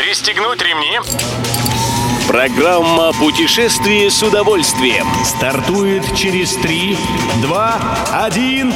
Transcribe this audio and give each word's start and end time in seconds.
Пристегнуть 0.00 0.62
ремни. 0.62 0.98
Программа 2.26 3.12
«Путешествие 3.12 4.10
с 4.10 4.22
удовольствием» 4.22 5.06
стартует 5.26 6.02
через 6.16 6.54
3, 6.54 6.96
2, 7.42 7.98
1... 8.24 8.72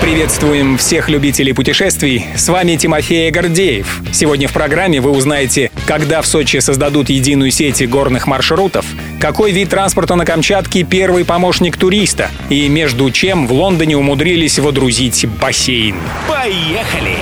Приветствуем 0.00 0.78
всех 0.78 1.08
любителей 1.08 1.52
путешествий. 1.52 2.24
С 2.36 2.48
вами 2.48 2.76
Тимофей 2.76 3.32
Гордеев. 3.32 4.00
Сегодня 4.12 4.46
в 4.46 4.52
программе 4.52 5.00
вы 5.00 5.10
узнаете, 5.10 5.72
когда 5.86 6.22
в 6.22 6.26
Сочи 6.28 6.58
создадут 6.58 7.10
единую 7.10 7.50
сеть 7.50 7.88
горных 7.88 8.28
маршрутов, 8.28 8.86
какой 9.20 9.50
вид 9.50 9.70
транспорта 9.70 10.14
на 10.14 10.24
Камчатке 10.24 10.84
первый 10.84 11.24
помощник 11.24 11.76
туриста 11.76 12.30
и 12.48 12.68
между 12.68 13.10
чем 13.10 13.48
в 13.48 13.52
Лондоне 13.52 13.96
умудрились 13.96 14.60
водрузить 14.60 15.26
бассейн. 15.40 15.96
Поехали! 16.28 17.18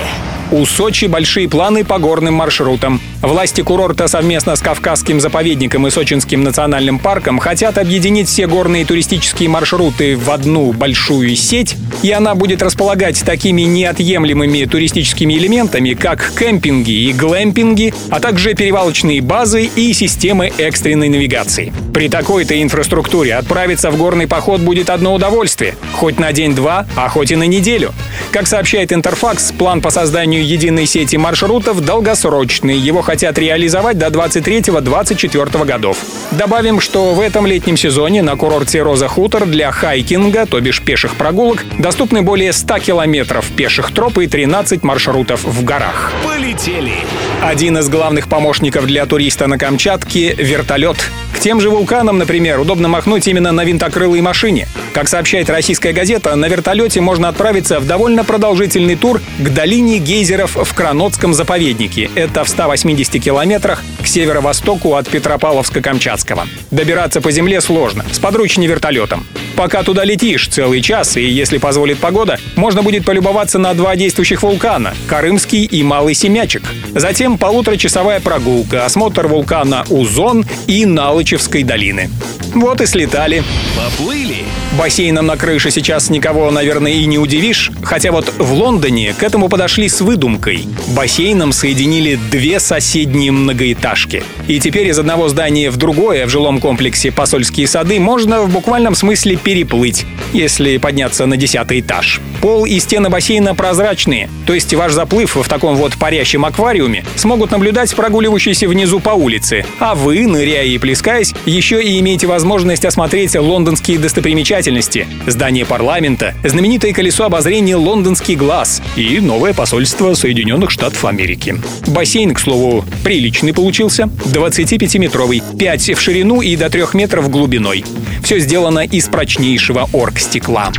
У 0.51 0.65
Сочи 0.65 1.05
большие 1.05 1.47
планы 1.47 1.85
по 1.85 1.97
горным 1.97 2.33
маршрутам. 2.33 2.99
Власти 3.21 3.61
курорта 3.61 4.09
совместно 4.09 4.57
с 4.57 4.59
Кавказским 4.59 5.21
заповедником 5.21 5.87
и 5.87 5.91
Сочинским 5.91 6.43
национальным 6.43 6.99
парком 6.99 7.39
хотят 7.39 7.77
объединить 7.77 8.27
все 8.27 8.47
горные 8.47 8.83
туристические 8.83 9.47
маршруты 9.47 10.17
в 10.17 10.29
одну 10.29 10.73
большую 10.73 11.37
сеть, 11.37 11.77
и 12.01 12.11
она 12.11 12.35
будет 12.35 12.61
располагать 12.61 13.23
такими 13.23 13.61
неотъемлемыми 13.61 14.65
туристическими 14.65 15.35
элементами, 15.35 15.93
как 15.93 16.33
кемпинги 16.37 17.09
и 17.09 17.13
глэмпинги, 17.13 17.93
а 18.09 18.19
также 18.19 18.53
перевалочные 18.53 19.21
базы 19.21 19.69
и 19.73 19.93
системы 19.93 20.51
экстренной 20.57 21.07
навигации. 21.07 21.71
При 21.93 22.09
такой-то 22.09 22.61
инфраструктуре 22.61 23.35
отправиться 23.35 23.89
в 23.89 23.97
горный 23.97 24.27
поход 24.27 24.59
будет 24.59 24.89
одно 24.89 25.13
удовольствие. 25.13 25.75
Хоть 25.93 26.19
на 26.19 26.33
день-два, 26.33 26.87
а 26.97 27.07
хоть 27.07 27.31
и 27.31 27.37
на 27.37 27.43
неделю. 27.43 27.93
Как 28.31 28.47
сообщает 28.47 28.91
Интерфакс, 28.91 29.51
план 29.51 29.81
по 29.81 29.91
созданию 29.91 30.40
созданию 30.41 30.47
единой 30.47 30.85
сети 30.85 31.17
маршрутов 31.17 31.81
долгосрочный. 31.81 32.77
Его 32.77 33.01
хотят 33.01 33.37
реализовать 33.37 33.97
до 33.97 34.07
23-24 34.07 35.65
годов. 35.65 35.97
Добавим, 36.31 36.79
что 36.79 37.13
в 37.13 37.19
этом 37.19 37.45
летнем 37.45 37.77
сезоне 37.77 38.21
на 38.21 38.35
курорте 38.35 38.81
Роза 38.81 39.07
Хутор 39.07 39.45
для 39.45 39.71
хайкинга, 39.71 40.45
то 40.45 40.59
бишь 40.59 40.81
пеших 40.81 41.15
прогулок, 41.15 41.63
доступны 41.77 42.21
более 42.21 42.53
100 42.53 42.79
километров 42.79 43.45
пеших 43.55 43.91
троп 43.91 44.17
и 44.19 44.27
13 44.27 44.83
маршрутов 44.83 45.43
в 45.43 45.63
горах. 45.63 46.11
Полетели! 46.23 46.93
Один 47.41 47.77
из 47.77 47.89
главных 47.89 48.27
помощников 48.27 48.85
для 48.85 49.05
туриста 49.05 49.47
на 49.47 49.57
Камчатке— 49.57 50.33
вертолет. 50.37 50.97
К 51.35 51.39
тем 51.39 51.59
же 51.59 51.69
вулканам, 51.69 52.17
например, 52.17 52.59
удобно 52.59 52.87
махнуть 52.87 53.27
именно 53.27 53.51
на 53.51 53.63
винтокрылой 53.63 54.21
машине. 54.21 54.67
Как 54.93 55.07
сообщает 55.07 55.49
российская 55.49 55.91
газета, 55.93 56.35
на 56.35 56.47
вертолете 56.47 57.01
можно 57.01 57.29
отправиться 57.29 57.79
в 57.79 57.87
довольно 57.87 58.23
продолжительный 58.23 58.95
тур 58.95 59.21
к 59.39 59.49
долине 59.49 59.97
гейзеров 59.97 60.30
в 60.37 60.73
Кранотском 60.73 61.33
заповеднике. 61.33 62.09
Это 62.15 62.43
в 62.43 62.49
180 62.49 63.21
километрах 63.21 63.83
к 64.01 64.07
северо-востоку 64.07 64.95
от 64.95 65.07
Петропавловска-Камчатского. 65.07 66.47
Добираться 66.71 67.19
по 67.19 67.31
земле 67.31 67.59
сложно, 67.59 68.05
с 68.11 68.17
подручней 68.17 68.67
вертолетом. 68.67 69.25
Пока 69.57 69.83
туда 69.83 70.05
летишь 70.05 70.47
целый 70.47 70.81
час, 70.81 71.17
и 71.17 71.21
если 71.21 71.57
позволит 71.57 71.99
погода, 71.99 72.39
можно 72.55 72.81
будет 72.81 73.05
полюбоваться 73.05 73.59
на 73.59 73.73
два 73.73 73.95
действующих 73.95 74.41
вулкана— 74.41 74.93
Карымский 75.07 75.65
и 75.65 75.83
Малый 75.83 76.13
Семячек. 76.13 76.63
Затем 76.95 77.37
полуторачасовая 77.37 78.21
прогулка, 78.21 78.85
осмотр 78.85 79.27
вулкана 79.27 79.83
Узон 79.89 80.45
и 80.67 80.85
Налычевской 80.85 81.63
долины. 81.63 82.09
Вот 82.53 82.81
и 82.81 82.85
слетали. 82.85 83.43
Поплыли! 83.77 84.43
Бассейном 84.77 85.25
на 85.25 85.37
крыше 85.37 85.71
сейчас 85.71 86.09
никого, 86.09 86.49
наверное, 86.51 86.93
и 86.93 87.05
не 87.05 87.17
удивишь. 87.17 87.71
Хотя 87.83 88.11
вот 88.11 88.33
в 88.37 88.53
Лондоне 88.53 89.13
к 89.13 89.23
этому 89.23 89.49
подошли 89.49 89.87
с 89.89 90.01
выдумкой. 90.01 90.65
Бассейном 90.89 91.51
соединили 91.51 92.19
две 92.29 92.59
соседние 92.59 93.31
многоэтажки. 93.31 94.23
И 94.47 94.59
теперь 94.59 94.87
из 94.87 94.99
одного 94.99 95.27
здания 95.29 95.69
в 95.69 95.77
другое 95.77 96.25
в 96.25 96.29
жилом 96.29 96.59
комплексе 96.59 97.11
«Посольские 97.11 97.67
сады» 97.67 97.99
можно 97.99 98.41
в 98.41 98.49
буквальном 98.51 98.95
смысле 98.95 99.35
переплыть, 99.35 100.05
если 100.33 100.77
подняться 100.77 101.25
на 101.25 101.37
десятый 101.37 101.81
этаж. 101.81 102.19
Пол 102.41 102.65
и 102.65 102.79
стены 102.79 103.09
бассейна 103.09 103.55
прозрачные, 103.55 104.29
то 104.47 104.53
есть 104.53 104.73
ваш 104.73 104.93
заплыв 104.93 105.35
в 105.35 105.47
таком 105.47 105.75
вот 105.75 105.93
парящем 105.93 106.43
аквариуме 106.45 107.05
смогут 107.15 107.51
наблюдать 107.51 107.93
прогуливающиеся 107.95 108.67
внизу 108.67 108.99
по 108.99 109.11
улице, 109.11 109.65
а 109.79 109.95
вы, 109.95 110.25
ныряя 110.25 110.65
и 110.65 110.77
плескаясь, 110.77 111.33
еще 111.45 111.83
и 111.83 111.99
имеете 111.99 112.27
возможность 112.41 112.85
осмотреть 112.85 113.35
лондонские 113.35 113.99
достопримечательности, 113.99 115.07
здание 115.27 115.63
парламента, 115.63 116.33
знаменитое 116.43 116.91
колесо 116.91 117.25
обозрения 117.25 117.75
«Лондонский 117.75 118.33
глаз» 118.33 118.81
и 118.95 119.19
новое 119.19 119.53
посольство 119.53 120.15
Соединенных 120.15 120.71
Штатов 120.71 121.05
Америки. 121.05 121.61
Бассейн, 121.85 122.33
к 122.33 122.39
слову, 122.39 122.83
приличный 123.03 123.53
получился, 123.53 124.05
25-метровый, 124.25 125.43
5 125.55 125.89
в 125.95 126.01
ширину 126.01 126.41
и 126.41 126.55
до 126.55 126.71
3 126.71 126.85
метров 126.93 127.29
глубиной. 127.29 127.85
Все 128.23 128.39
сделано 128.39 128.79
из 128.79 129.07
прочнейшего 129.07 129.87
оргстекла. 129.93 130.71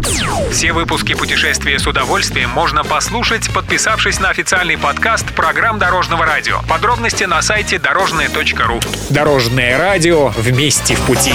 Все 0.51 0.73
выпуски 0.73 1.15
путешествия 1.15 1.79
с 1.79 1.87
удовольствием 1.87 2.51
можно 2.51 2.83
послушать, 2.83 3.49
подписавшись 3.55 4.19
на 4.19 4.31
официальный 4.31 4.79
подкаст 4.79 5.27
программ 5.33 5.79
Дорожного 5.79 6.27
радио. 6.27 6.61
Подробности 6.69 7.23
на 7.23 7.41
сайте 7.41 7.79
дорожное.ру. 7.79 8.81
Дорожное 9.11 9.79
радио 9.79 10.29
вместе 10.37 10.97
в 10.97 11.01
пути. 11.03 11.35